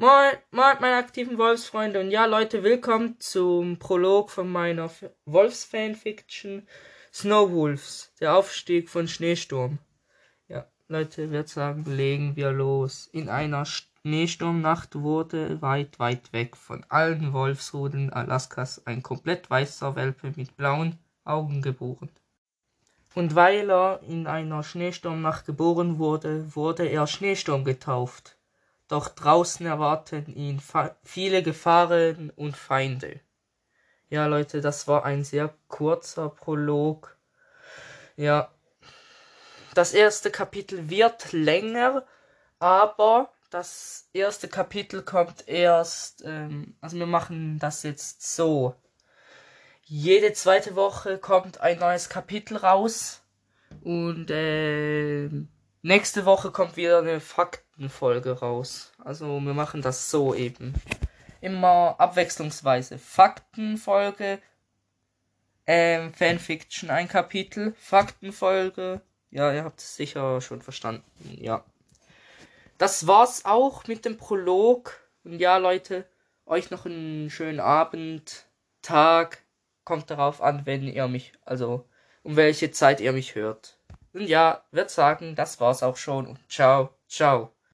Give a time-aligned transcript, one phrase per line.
[0.00, 1.98] Moin, moin, meine aktiven Wolfsfreunde.
[1.98, 4.88] Und ja, Leute, willkommen zum Prolog von meiner
[5.24, 6.68] Wolfsfanfiction
[7.12, 9.80] Snowwolves, der Aufstieg von Schneesturm.
[10.46, 13.08] Ja, Leute, wird sagen, legen wir los.
[13.10, 20.32] In einer Schneesturmnacht wurde weit, weit weg von allen Wolfsruden Alaskas ein komplett weißer Welpe
[20.36, 22.08] mit blauen Augen geboren.
[23.16, 28.37] Und weil er in einer Schneesturmnacht geboren wurde, wurde er Schneesturm getauft
[28.88, 30.62] doch draußen erwarten ihn
[31.04, 33.20] viele Gefahren und Feinde.
[34.08, 37.16] Ja, Leute, das war ein sehr kurzer Prolog.
[38.16, 38.50] Ja,
[39.74, 42.04] das erste Kapitel wird länger,
[42.58, 48.74] aber das erste Kapitel kommt erst, ähm, also wir machen das jetzt so.
[49.84, 53.22] Jede zweite Woche kommt ein neues Kapitel raus
[53.82, 55.30] und äh,
[55.88, 58.92] nächste Woche kommt wieder eine Fakt Faktenfolge raus.
[59.04, 60.74] Also wir machen das so eben.
[61.40, 62.98] Immer abwechslungsweise.
[62.98, 64.40] Faktenfolge,
[65.64, 69.00] ähm, Fanfiction ein Kapitel, Faktenfolge.
[69.30, 71.04] Ja, ihr habt es sicher schon verstanden.
[71.40, 71.64] Ja.
[72.78, 74.98] Das war's auch mit dem Prolog.
[75.22, 76.04] Und ja, Leute,
[76.46, 78.46] euch noch einen schönen Abend,
[78.82, 79.44] Tag.
[79.84, 81.88] Kommt darauf an, wenn ihr mich, also
[82.24, 83.77] um welche Zeit ihr mich hört.
[84.12, 86.26] Und ja, würde sagen, das war's auch schon.
[86.26, 87.57] Und ciao, ciao.